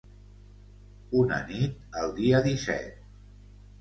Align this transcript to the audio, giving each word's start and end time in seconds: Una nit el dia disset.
Una 1.21 1.37
nit 1.51 1.99
el 2.03 2.15
dia 2.21 2.41
disset. 2.49 3.05